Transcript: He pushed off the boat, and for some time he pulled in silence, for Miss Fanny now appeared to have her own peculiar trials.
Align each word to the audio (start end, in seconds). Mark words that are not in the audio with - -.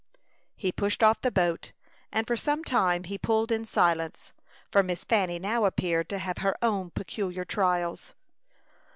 He 0.55 0.71
pushed 0.71 1.03
off 1.03 1.21
the 1.21 1.29
boat, 1.29 1.73
and 2.11 2.25
for 2.25 2.35
some 2.35 2.63
time 2.63 3.03
he 3.03 3.19
pulled 3.19 3.51
in 3.51 3.65
silence, 3.67 4.33
for 4.71 4.81
Miss 4.81 5.03
Fanny 5.03 5.37
now 5.37 5.63
appeared 5.65 6.09
to 6.09 6.17
have 6.17 6.39
her 6.39 6.57
own 6.59 6.89
peculiar 6.89 7.45
trials. 7.45 8.15